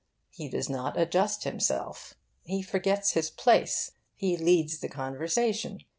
[0.31, 2.15] He does not adjust himself.
[2.43, 3.91] He forgets his place.
[4.15, 5.81] He leads the conversation.